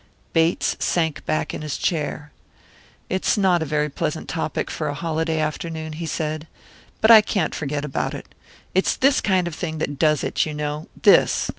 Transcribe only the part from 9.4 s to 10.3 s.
of thing that does